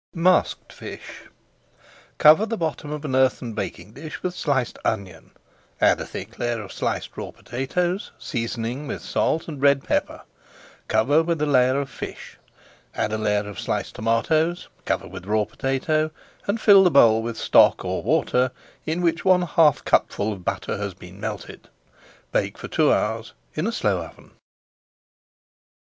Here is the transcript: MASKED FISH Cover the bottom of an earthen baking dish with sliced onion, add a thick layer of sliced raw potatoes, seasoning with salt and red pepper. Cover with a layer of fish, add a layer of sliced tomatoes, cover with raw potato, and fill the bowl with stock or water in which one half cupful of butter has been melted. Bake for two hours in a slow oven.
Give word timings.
MASKED 0.15 0.73
FISH 0.73 1.25
Cover 2.17 2.47
the 2.47 2.57
bottom 2.57 2.89
of 2.91 3.05
an 3.05 3.15
earthen 3.15 3.53
baking 3.53 3.93
dish 3.93 4.23
with 4.23 4.33
sliced 4.33 4.79
onion, 4.83 5.29
add 5.79 6.01
a 6.01 6.07
thick 6.07 6.39
layer 6.39 6.59
of 6.59 6.73
sliced 6.73 7.15
raw 7.17 7.29
potatoes, 7.29 8.11
seasoning 8.17 8.87
with 8.87 9.03
salt 9.03 9.47
and 9.47 9.61
red 9.61 9.83
pepper. 9.83 10.23
Cover 10.87 11.21
with 11.21 11.39
a 11.39 11.45
layer 11.45 11.79
of 11.79 11.87
fish, 11.87 12.39
add 12.95 13.13
a 13.13 13.17
layer 13.19 13.47
of 13.47 13.59
sliced 13.59 13.93
tomatoes, 13.93 14.69
cover 14.85 15.07
with 15.07 15.27
raw 15.27 15.45
potato, 15.45 16.09
and 16.47 16.59
fill 16.59 16.83
the 16.83 16.89
bowl 16.89 17.21
with 17.21 17.37
stock 17.37 17.85
or 17.85 18.01
water 18.01 18.49
in 18.87 19.03
which 19.03 19.23
one 19.23 19.43
half 19.43 19.85
cupful 19.85 20.33
of 20.33 20.43
butter 20.43 20.77
has 20.79 20.95
been 20.95 21.19
melted. 21.19 21.69
Bake 22.31 22.57
for 22.57 22.67
two 22.67 22.91
hours 22.91 23.33
in 23.53 23.67
a 23.67 23.71
slow 23.71 24.01
oven. 24.01 24.31